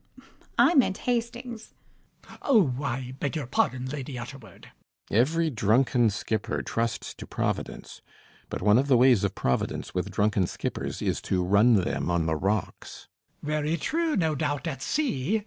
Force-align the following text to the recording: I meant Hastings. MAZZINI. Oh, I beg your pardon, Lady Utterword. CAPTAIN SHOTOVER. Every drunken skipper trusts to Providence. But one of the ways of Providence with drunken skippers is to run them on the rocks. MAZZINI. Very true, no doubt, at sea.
I 0.57 0.73
meant 0.73 0.97
Hastings. 1.05 1.75
MAZZINI. 2.23 2.37
Oh, 2.41 2.73
I 2.81 3.13
beg 3.19 3.35
your 3.35 3.45
pardon, 3.45 3.85
Lady 3.85 4.13
Utterword. 4.15 4.63
CAPTAIN 4.63 4.71
SHOTOVER. 5.09 5.11
Every 5.19 5.49
drunken 5.51 6.09
skipper 6.09 6.63
trusts 6.63 7.13
to 7.13 7.27
Providence. 7.27 8.01
But 8.49 8.63
one 8.63 8.79
of 8.79 8.87
the 8.87 8.97
ways 8.97 9.23
of 9.23 9.35
Providence 9.35 9.93
with 9.93 10.09
drunken 10.09 10.47
skippers 10.47 11.03
is 11.03 11.21
to 11.21 11.43
run 11.43 11.75
them 11.75 12.09
on 12.09 12.25
the 12.25 12.35
rocks. 12.35 13.09
MAZZINI. 13.43 13.47
Very 13.47 13.77
true, 13.77 14.15
no 14.15 14.33
doubt, 14.33 14.65
at 14.65 14.81
sea. 14.81 15.39